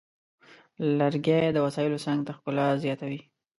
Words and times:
لرګی 0.99 1.43
د 1.53 1.57
وسایلو 1.65 2.03
څنګ 2.05 2.19
ته 2.27 2.31
ښکلا 2.37 2.67
زیاتوي. 2.83 3.21